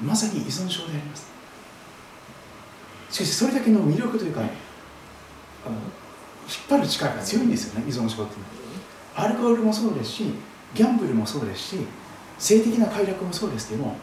[0.00, 0.04] う。
[0.04, 1.26] まさに依存症であります。
[3.10, 4.54] しかしそれだけの魅力というかあの引っ
[6.70, 9.24] 張る力が強いんですよね依存症っていうのは。
[9.24, 10.24] アルコールもそうですし
[10.74, 11.76] ギャンブルもそうですし
[12.38, 13.96] 性的な快楽もそうですけども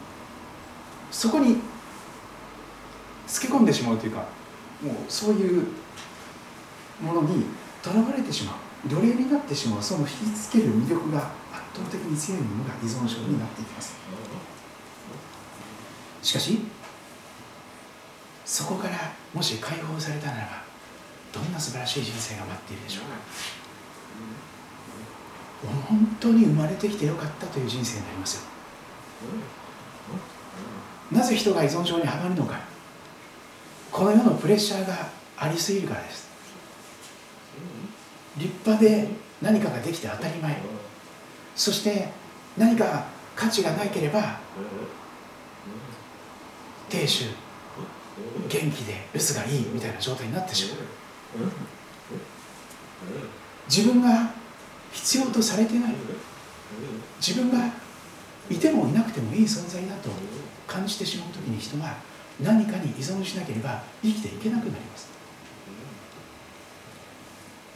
[1.10, 1.56] そこに
[3.26, 4.26] つけ込んでしまうというか
[4.82, 5.66] もうそういう
[7.00, 7.46] ものに
[7.82, 8.56] とらわれてしまう。
[8.88, 11.18] 奴隷になってしまうその引きつける魅力が
[11.52, 13.94] 圧倒的に強いものが依存症になっていきます。
[16.22, 16.58] しかし
[18.44, 20.62] そこからもし解放されたならば
[21.32, 23.10] どんな素晴らしい人生が待っているでしょうか。
[25.88, 28.42] 本当に生まれてきてよかったという人生になりますよ。
[31.12, 32.58] なぜ人が依存症にはまるのか。
[33.92, 36.29] この世のプレッシャーがありすぎるからです。
[38.36, 39.08] 立派で
[39.42, 40.56] 何かができて当たり前。
[41.56, 42.08] そして
[42.56, 43.06] 何か
[43.36, 44.38] 価値がなければ
[46.88, 47.24] 亭主
[48.48, 50.78] 元気で留守がいいみたいな状態になってしまう。
[53.68, 54.32] 自分が
[54.92, 55.94] 必要とされてない。
[57.20, 57.72] 自分が
[58.48, 60.10] いてもいなくてもいい存在だと
[60.66, 61.96] 感じてしまう時に人は
[62.40, 65.08] 何かに依存しなければ生きていけなくなります。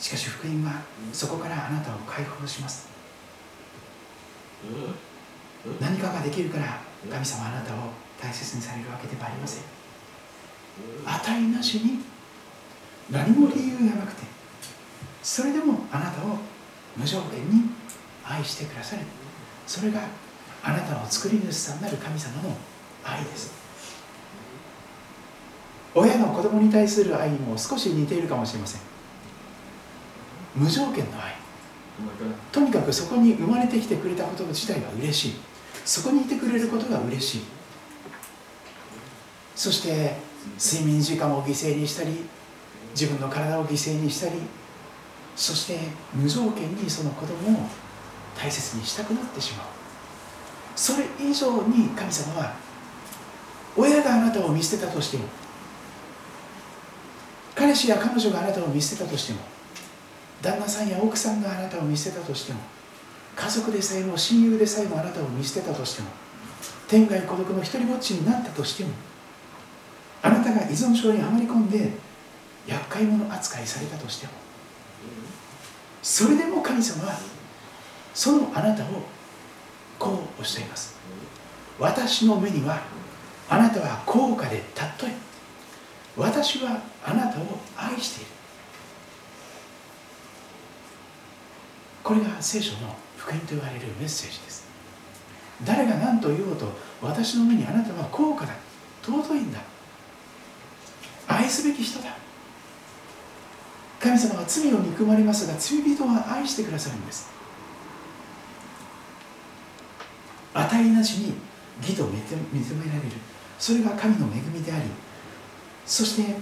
[0.05, 0.83] しかし福音は
[1.15, 2.89] そこからあなたを解放します。
[5.81, 6.79] 何かができるから
[7.11, 7.79] 神様あなたを
[8.21, 9.65] 大切にされるわけではありません。
[11.07, 12.01] 値なしに
[13.11, 14.25] 何も理由がなくて
[15.23, 16.37] それでもあなたを
[16.95, 17.71] 無条件に
[18.23, 19.03] 愛してくださる。
[19.67, 20.01] それが
[20.63, 22.55] あなたの作り主さんなる神様の
[23.03, 23.55] 愛です。
[25.95, 28.94] 親の子供に対する愛にも少し似ているかもしれません。
[30.55, 31.35] 無条件の愛。
[32.51, 35.35] とにかくそこに生まれてきてくれたこと自体が嬉しい。
[35.85, 37.43] そこにいてくれることが嬉しい。
[39.55, 40.17] そして
[40.59, 42.25] 睡眠時間を犠牲にしたり
[42.91, 44.35] 自分の体を犠牲にしたり
[45.37, 45.79] そして
[46.13, 47.69] 無条件にその子供を
[48.37, 49.67] 大切にしたくなってしまう。
[50.77, 52.55] それ以上に神様は
[53.77, 55.25] 親があなたを見捨てたとしても
[57.55, 59.39] 彼氏や彼女があなたを見捨てたとしても
[60.45, 62.61] 旦那さんや奥さんがあなたを見捨てたとしても
[63.35, 66.09] 家族でさえも親友でさえもあなたを見捨てたとしても
[66.87, 68.91] 天涯孤独の一人ぼっちになったとしても
[70.23, 71.93] あなたが依存症にはまり込んで
[72.67, 74.33] 厄介者扱いされたとしても
[76.03, 77.19] それでも神様は
[78.13, 78.87] そのあなたを
[79.99, 80.95] こうおっしゃいます。
[81.79, 82.83] 私の目には
[83.49, 85.13] あなたは高価で尊い。
[86.17, 87.43] 私はあなたを
[87.77, 88.31] 愛している。
[92.05, 94.69] これが聖書の福音と言われるメッセージです。
[95.65, 96.67] 誰が何と言おうと
[97.01, 98.53] 私の目にあなたは高価だ。
[99.03, 99.59] 尊いんだ。
[101.27, 102.15] 愛すべき人だ。
[103.99, 107.31] 神様は罪を憎まれますが罪人は愛してくださるんです。
[110.53, 111.33] 値なしに
[111.81, 113.17] 義と認められる。
[113.59, 114.83] それが神の恵みであり
[115.87, 116.37] そして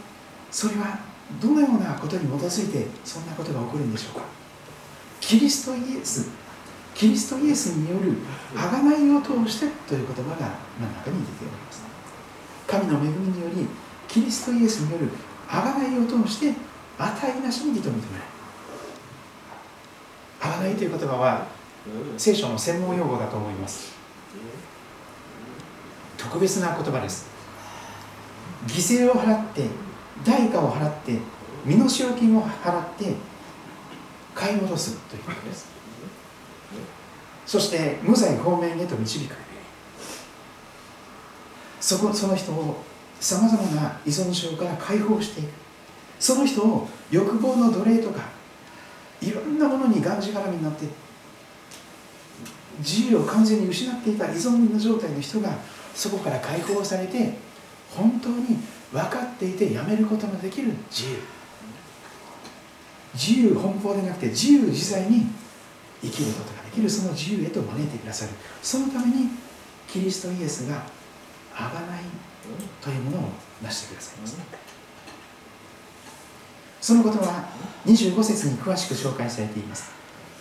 [0.50, 0.98] それは
[1.40, 4.41] どのようなことに基づいてそんなことが起こるんでしょうか。
[5.22, 6.28] キリストイエス
[6.94, 8.16] キリストイエスによる
[8.54, 11.82] 贖いを通してという言葉が真ん中に出ております。
[12.66, 13.66] 神の恵みにより
[14.08, 15.08] キリストイエスによる
[15.48, 16.52] 贖いを通して
[16.98, 18.24] 値なしに義と認めら
[20.60, 20.74] れる。
[20.74, 21.46] 贖いという言葉は
[22.18, 23.94] 聖書の専門用語だと思います。
[26.18, 27.26] 特別な言葉です。
[28.66, 29.66] 犠牲を払って
[30.24, 31.18] 代価を払って
[31.64, 33.14] 身代金を払って
[34.35, 35.66] 買い戻すということです。
[37.47, 39.35] そして無罪方面へと導く
[41.80, 42.83] そこその人を
[43.20, 45.49] さまざまな依存症から解放していく。
[46.18, 48.22] その人を欲望の奴隷とか
[49.20, 50.87] いろんなものにがんじがらみになって
[52.78, 55.51] 自由を完全に失っていた依存の状態の人が
[55.95, 57.35] そこから解放されて
[57.91, 58.59] 本当に
[58.93, 61.18] 分かっていてやめることのできる自由。
[63.14, 65.26] 自由奔放でなくて自由自在に
[66.02, 68.32] 生きることができるその自由へと招いてくださる。
[68.62, 69.28] そのために
[69.88, 70.82] キリストイエスが
[71.54, 72.04] 贖い
[72.80, 73.30] というものを
[73.62, 74.36] 成してくださいます。
[76.80, 77.48] そのことは
[77.86, 79.92] 25節に詳しく紹介されています。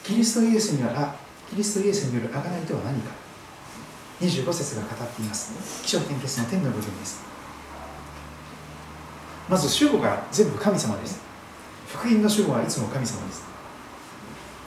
[0.04, 1.16] キリストイエスには
[1.50, 3.12] キリストイエスによる贖いとは何か。
[4.22, 5.84] 25節が語っています。
[5.84, 7.24] 起承転結の天の部分です。
[9.50, 11.31] まず主語が全部神様です。
[11.94, 13.44] 福音の主語はいつも神様です。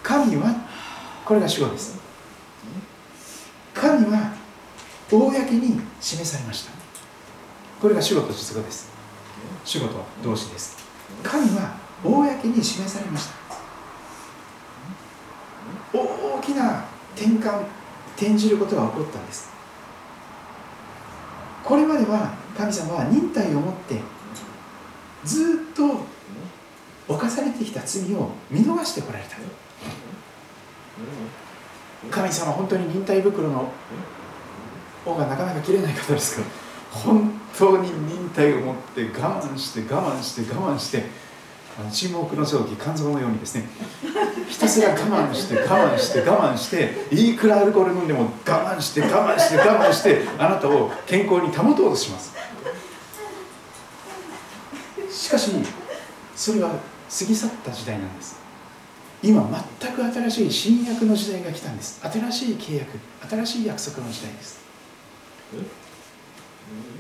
[0.03, 0.55] 神は
[1.25, 1.99] これが主語です。
[3.73, 4.35] 神は
[5.11, 6.73] 公に示されました。
[7.81, 8.93] これが主語と実語です。
[9.65, 10.77] 主語と動詞です。
[11.23, 13.35] 神は公に示されました。
[15.95, 16.85] 大きな
[17.17, 17.65] 転換
[18.17, 19.51] 転じることが起こったんです。
[21.65, 24.01] これまでは神様は忍耐を持って
[25.25, 26.14] ずっと
[27.09, 29.37] 犯されてきた罪を見逃してこられた
[32.11, 33.71] 神様本当に忍耐袋の
[35.05, 36.43] 方がなかなか切れない方ですか？
[36.95, 41.05] ら本当に忍耐を持って我慢して我慢して我慢して
[41.91, 43.69] 沈黙の蒸気肝臓のようにですね。
[44.49, 52.33] ひたすら我慢して我慢して我慢していくらアルコール飲んでも我慢して我慢して我慢してあなたを健康に保とうとします。
[55.11, 55.51] しかし
[56.37, 56.71] それは
[57.17, 58.37] 過ぎ去った時代なんです。
[59.23, 59.49] 今
[59.81, 62.01] 全く新しい新約の時代が来たんです。
[62.03, 62.99] 新しい契約
[63.31, 64.65] 新しい約束の時代です。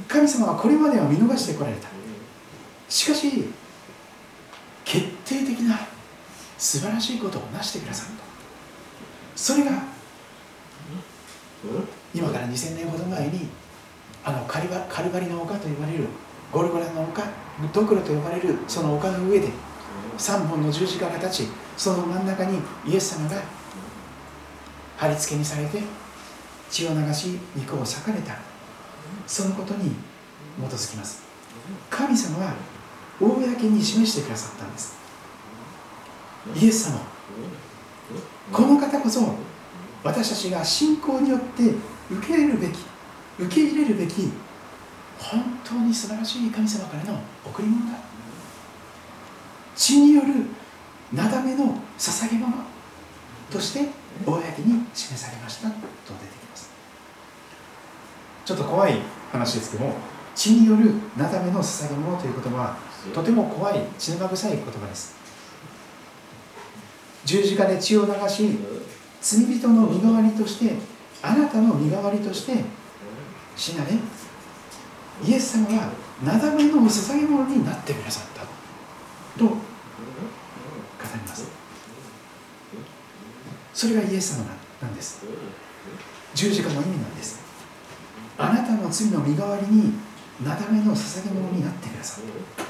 [0.07, 1.89] 神様はこれまでは見逃してこられた。
[2.89, 3.49] しかし
[4.85, 5.81] 決定的な
[6.57, 8.25] 素晴らしいことを成してくださった。
[9.35, 9.73] それが
[12.15, 13.49] 今から2000年ほど前に
[14.23, 16.07] あのカリバカルバリの丘と呼ばれる
[16.53, 17.25] ゴルゴラの丘
[17.73, 19.49] ドクロと呼ばれるその丘の上で
[20.19, 23.43] 3本の十字架が立ちその真ん中にイエス様が
[24.97, 25.83] 貼り付けにされて
[26.71, 28.37] 血を流し肉を裂かれた。
[29.27, 29.91] そのことに
[30.59, 31.23] 基づきます。
[31.91, 32.55] 神様は
[33.21, 34.97] 公に示してくださったんです。
[36.55, 37.01] イエス様。
[38.53, 39.35] この方こそ
[40.03, 41.63] 私たちが信仰によって
[42.11, 42.79] 受け入れるべき
[43.39, 44.31] 受け入れるべき
[45.19, 47.99] 本当に素晴らしい神様からの贈り物だ。
[49.77, 50.29] 血による
[51.13, 52.53] なだめの捧げ物
[53.51, 53.89] として
[54.27, 56.71] 公に示されましたと出てきます。
[58.45, 58.99] ちょっと怖い
[59.33, 59.95] 話ですけども
[60.35, 62.77] 血によるなだめの捧げ物という言葉は
[63.13, 65.15] とても怖い血生臭い言葉です。
[67.25, 68.59] 十字架で血を流し
[69.21, 70.75] 罪人の身代わりとして
[71.23, 72.53] あなたの身代わりとして
[73.57, 73.93] 死なれ
[75.25, 75.91] イエス様は
[76.23, 78.34] なだめの捧げ物になってくださった
[79.39, 81.49] と語ります。
[83.73, 84.47] それがイエス様
[84.81, 85.25] なんです。
[86.35, 87.41] 十字架の意味なんです。
[88.39, 89.95] あなたの罪の身代わりに
[90.45, 92.25] なだめの捧げ物になってくださっ
[92.57, 92.65] た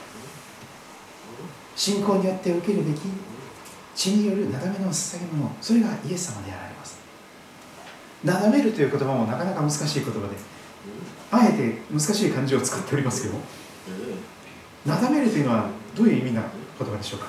[1.75, 3.01] 信仰によって受けるべき
[3.95, 6.99] 血によるなだめの捧げ物それがイエス様であられます。
[8.23, 10.27] なだめるという言葉もなかなか難しい言葉で
[11.31, 13.35] あえて難しい漢字を使っておりますけど
[14.87, 16.43] なだめるというのはどういう意味な
[16.79, 17.27] 言葉でしょうか？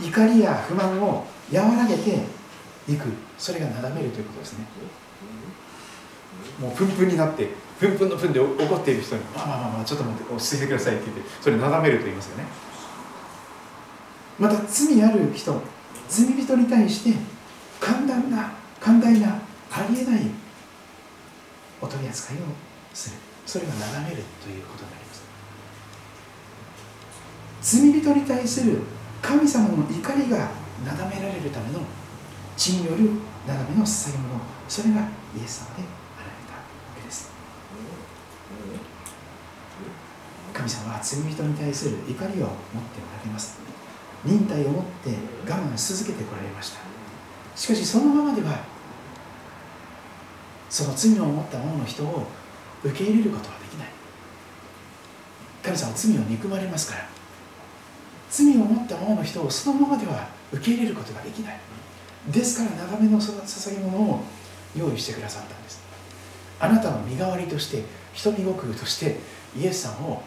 [0.00, 2.24] 怒りや不満を和らげて
[2.88, 3.06] いく。
[3.38, 4.66] それがなだめるということですね。
[6.60, 12.44] もうプンプンになってプンプンのプンで怒っている人に「まあまあまあまあちょっと待って落ち着いてください」って言ってそれなだめると言いますよね。
[14.38, 15.62] また罪ある人
[16.08, 17.18] 罪人に対して
[17.80, 19.40] 簡単な寛大な
[19.70, 20.30] ありえない
[21.80, 22.40] お取り扱いを
[22.92, 23.16] する。
[23.46, 25.07] それがなだめるということになります。
[27.60, 28.78] 罪人に対する
[29.20, 30.50] 神様の怒りが
[30.84, 31.80] なだめられるための
[32.56, 33.10] 血による
[33.46, 35.82] なだめの捧げ物それがイエス様で
[36.16, 36.62] あられたわ
[36.96, 37.30] けです。
[40.52, 43.58] 神様は罪人に対する怒りを持っておられます。
[44.24, 45.10] 忍耐を持って
[45.48, 46.80] 我慢し続けてこられました。
[47.54, 48.64] しかしそのままでは
[50.70, 52.26] その罪を持った者の人を
[52.84, 53.88] 受け入れることはできない。
[55.62, 57.07] 神様は罪を憎まれますから
[58.30, 61.58] 罪を持った者の人をそのままでは受け入れることができない。
[62.28, 64.20] ですから長めの捧げ物を
[64.76, 65.80] 用意してくださったんです。
[66.60, 69.16] あなたの身代わりとして人身獄として
[69.56, 70.22] イエスさんを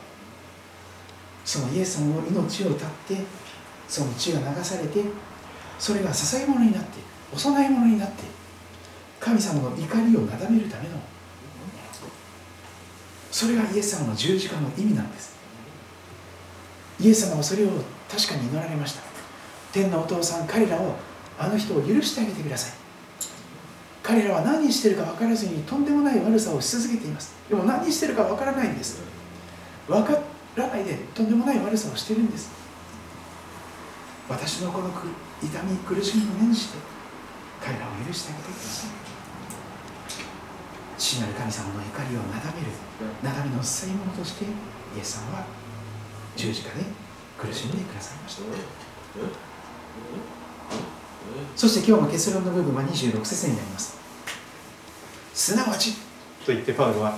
[1.44, 3.18] そのイエスさんの命を絶って
[3.88, 5.04] その血が流されて
[5.78, 7.00] それが捧げ物になって
[7.34, 8.24] お供え物になって
[9.20, 10.96] 神様の怒りをなだめるための
[13.32, 15.36] それがイエス様の十字架の意味なんです。
[17.00, 17.70] イエス様はそれを
[18.12, 19.02] 確かに祈られました。
[19.72, 20.96] 天のお父さん彼らを
[21.40, 22.74] あの人を許してあげてください。
[24.04, 27.34] 彼らは何してるか分からずにとんでもない悪さをし続けています。
[27.48, 29.02] でも何してるか分からないんです。
[29.88, 30.20] 分か
[30.58, 32.52] らないでとんでもない悪さをしてるんです。
[34.28, 34.90] 私のこの
[35.42, 36.78] 痛み苦しみを念じて
[37.64, 38.90] 彼らを許してあげてください。
[40.98, 42.68] 父なる神様の怒りをなだめる
[43.24, 44.48] なだめの捧げ物としてイ
[45.00, 45.46] エス様は
[46.36, 46.86] 十字架で
[47.42, 47.72] 苦しん。
[47.72, 48.42] でくださいました
[51.56, 54.00] そして今日の結論の部分は26節になります。
[55.34, 55.94] すなわち
[56.46, 57.18] と言ってパウロは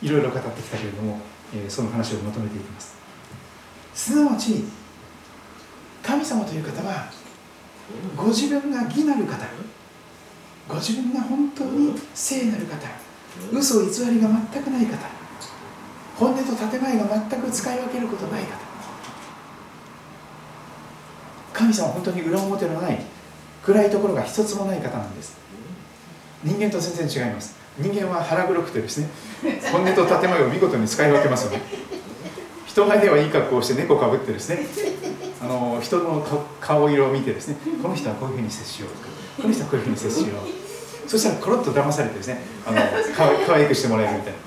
[0.00, 1.20] いろいろ語ってきたけれども、
[1.54, 2.96] え、その話をまとめていきます。
[3.94, 4.64] すなわち
[6.02, 7.10] 神様という方は
[8.16, 9.46] ご自分が義なる方
[10.68, 12.88] ご自分が本当に聖なる方
[13.52, 15.21] 嘘偽りが全くない方
[16.18, 18.58] 本音と建前が全く使い分けることない方。
[21.52, 23.00] 神様は本当に裏表のない
[23.62, 25.36] 暗いところが一つもない方なんです。
[26.42, 27.56] 人間と全然違います。
[27.78, 29.08] 人間は腹黒くてですね
[29.70, 31.62] 本音と建前を見事に使い分けますよね。
[32.66, 34.66] 人前ではいい格好をして猫かぶってですね
[35.42, 36.24] あの人の
[36.60, 39.08] 顔色を見てですねこの人はこういうふうに接しようとか
[39.42, 41.08] この人はこういうふうに接しよう。
[41.08, 42.76] そしたらコロッと騙されてですねあの
[43.14, 44.38] かかわいくしてもらえるみたいな。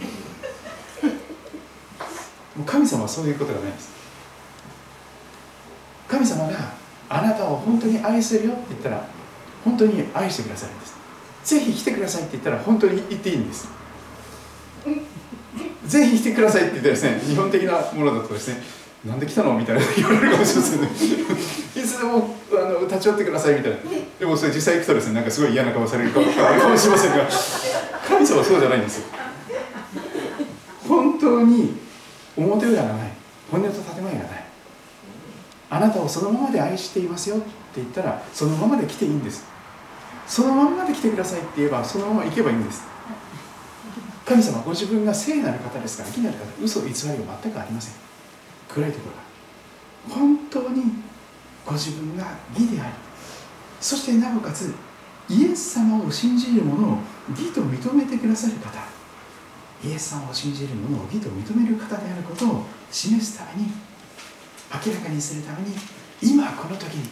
[2.55, 3.89] もう神様はそういうことがないです。
[6.07, 6.73] 神様が
[7.09, 9.05] あなたを本当に愛するよって言ったら
[9.63, 10.95] 本当に愛してくださるんです。
[11.43, 13.67] ぜひ来てくださいって言ったら本当に言っていいんです。
[15.85, 18.63] ぜひ来てくださいって言ったらですね日本的なものだとですね
[19.05, 20.89] なんで来たのみたいな言われるかもしれませんね。
[21.75, 23.77] いつでもあの立ち寄ってくださいみたいな。
[24.19, 27.27] でもそれ実際行くとですねなんかすごい嫌な顔されるかもしれませんが
[28.07, 29.03] 神様はそうじゃないんですよ。
[30.87, 31.84] 本当に
[32.37, 33.11] 表裏がない。
[33.51, 34.45] 本音と建前がない。
[35.69, 37.45] あなたをそのままで愛していますよって
[37.77, 39.45] 言ったらそのままで来ていいんです。
[40.27, 42.83] そのままで来てくださいって言えばそのまま行けばいいんです。
[44.25, 46.93] 神様ご自分が聖なる方ですから義なる方嘘偽り
[47.27, 47.93] は全くありません。
[48.69, 49.09] 暗いとこ
[50.09, 50.83] ろが本当に
[51.65, 52.93] ご自分が義であり
[53.79, 54.73] そしてなおかつ
[55.29, 56.97] イエス様を信じる者を
[57.29, 58.94] 義と認めてくださる方。
[59.83, 63.69] イエス様を信じる者を義と認める方であることを示すために
[64.73, 65.75] 明らかにするために
[66.21, 67.09] 今この時に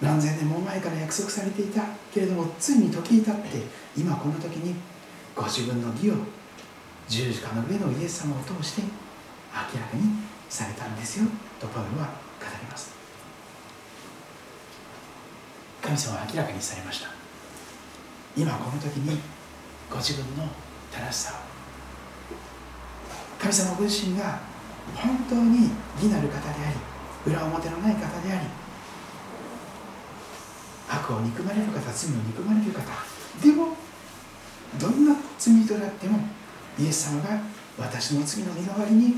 [0.00, 3.48] 何千年も前から約束されていたけれどもついに時至って
[3.96, 4.74] 今この時に
[5.34, 6.14] ご自分の義を
[7.08, 10.02] 十字架の上のイエス様を通して明らかに
[10.48, 11.26] されたんですよ。
[11.60, 12.90] とパウロは語ります。
[15.80, 17.08] 神様は明らかにされました。
[18.36, 19.18] 今この時に
[19.90, 20.48] ご自分の
[20.92, 21.46] 正しさを。
[23.38, 24.40] 神様ご自身が
[24.94, 28.46] 本当に義なる方であり裏表のない方であり
[30.88, 32.82] 悪を憎まれる方罪を憎まれる方
[33.42, 33.76] でも
[34.80, 36.18] どんな罪となっても
[36.78, 37.40] イエス様が
[37.78, 39.14] 私の罪の身代わりに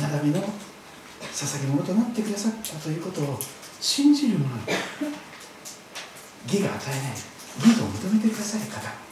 [0.00, 3.38] なだめの捧げ物となってくださったということを
[3.80, 4.62] 信じる者に
[6.46, 9.03] 義が与えない義と認めてくださる方。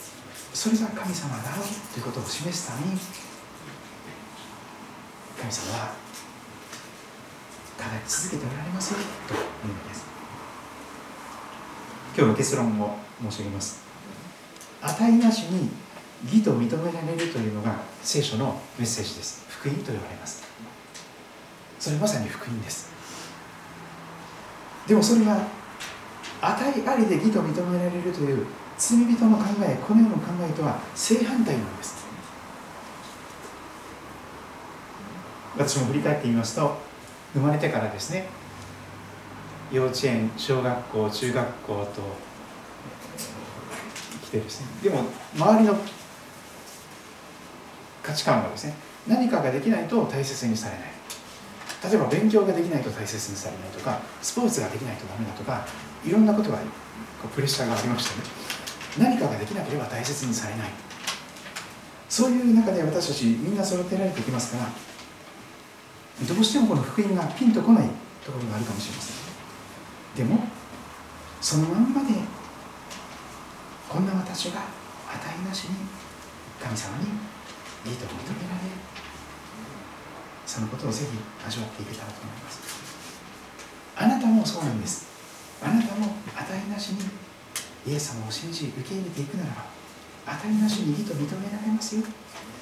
[0.53, 2.99] それが神様だろうということを示すために
[5.39, 5.95] 神様は
[7.77, 9.37] 語り続けておられますよとい
[9.71, 10.05] うのです。
[12.15, 12.95] 今日の結論を
[13.29, 13.81] 申し上げます。
[14.81, 15.69] 値なしに
[16.25, 19.45] 義と認められるというのが聖書のメッセージです。
[19.49, 20.43] 福音と言われます。
[21.79, 22.91] それまさに福音です。
[24.87, 25.47] でもそれは
[26.41, 28.45] 値ありで義と認められるという
[28.85, 32.03] 罪人の考えこの世の考えとは正反対なんです。
[35.55, 36.77] 私も振り返ってみますと
[37.33, 38.27] 生まれてからですね
[39.71, 42.01] 幼稚園小学校中学校と
[44.25, 44.67] 来てですね。
[44.83, 45.77] でも周りの
[48.01, 48.73] 価値観はですね
[49.07, 50.87] 何かができないと大切にされない。
[51.89, 55.65] 例えば勉強ができないと大切にされないとかスポーツができないとダメだとか
[56.05, 56.57] いろんなことが
[57.33, 58.52] プレッシャーがありましてね。
[58.97, 60.69] 何かができなければ大切にされない。
[62.09, 64.69] そういう中で私たちみんな育てられていきますから
[66.27, 67.87] どうしてもこの福音がピンとこない
[68.23, 69.15] ところがあるかもしれません。
[70.15, 70.45] でも
[71.41, 72.13] そのまんまで
[73.89, 74.61] こんな私が
[75.09, 75.75] 値なしに
[76.61, 77.07] 神様に
[77.83, 78.69] 義と認められ
[80.45, 81.17] そのことをぜひ
[81.47, 82.61] 味わっていけたらと思います。
[83.95, 85.07] あなたもそうなんです。
[85.63, 86.99] あなたも値なしに
[87.85, 89.51] イエス様を信じ受け入れていくなら
[90.25, 92.03] ば値なしに義と認められますよ。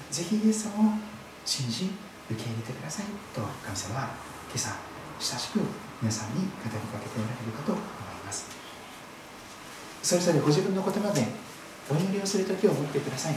[0.09, 0.97] ぜひイエス様を
[1.45, 1.91] 信じ
[2.29, 4.09] 受け入れてくださいと神様は
[4.49, 4.75] 今朝
[5.19, 5.59] 親しく
[6.01, 7.83] 皆さんに語りかけておられるかと思い
[8.25, 8.49] ます。
[10.01, 11.27] それぞれご自分の言葉で
[11.89, 13.35] お祈りをする時を持ってください。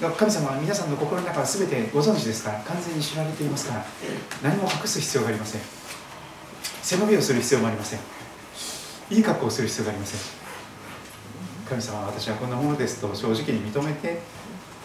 [0.00, 3.84] 神様は皆さんの心の中は全てご存知ですから完全に知られていますから
[4.42, 5.60] 何も隠す必要がありません。
[6.82, 8.00] 背伸びをする必要もありません。
[9.10, 10.43] いい格好をする必要がありません。
[11.68, 14.20] 神様私はこんなものですと正直に認めて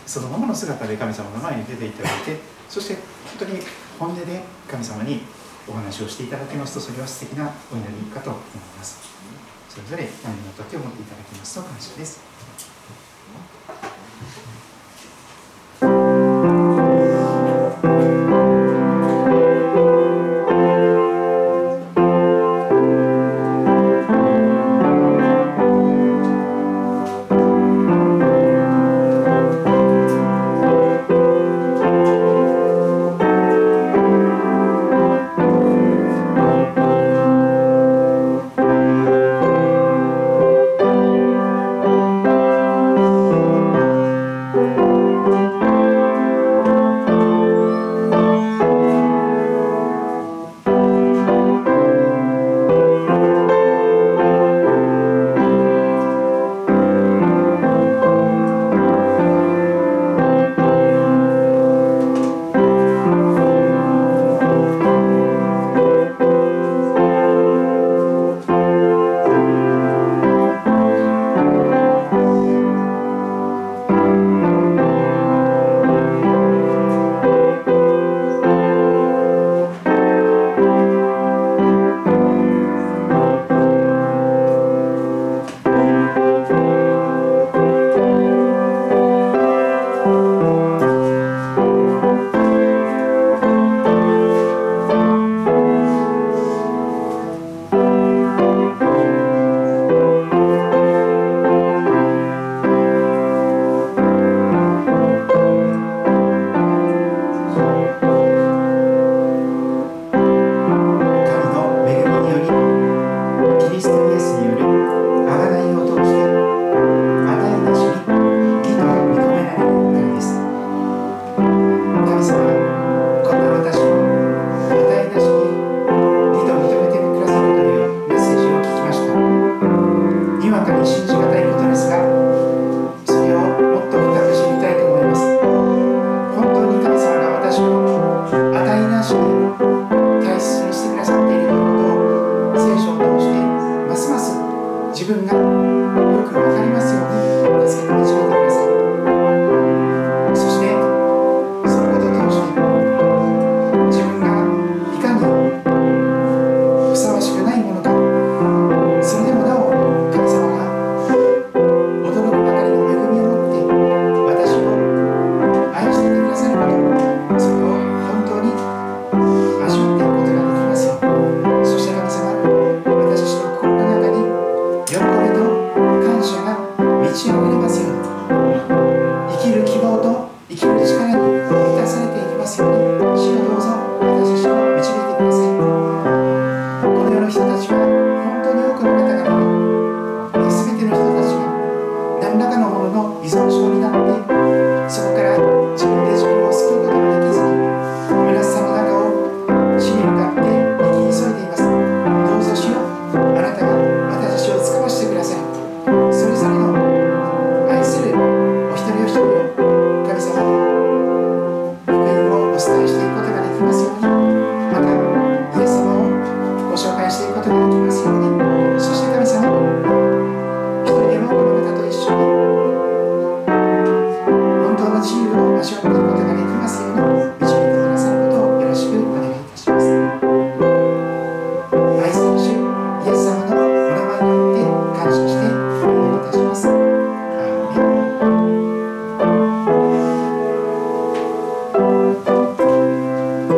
[0.06, 2.96] そのままの姿で神様の前に出ていただいてそして
[3.38, 3.60] 本当に
[4.00, 5.22] 本音で神様に
[5.68, 8.42] お話をしていただきますとそれは素敵なお祈りかと思い
[8.78, 9.00] ます。
[9.70, 12.22] それぞれ何の時を持っていただきますと感謝です。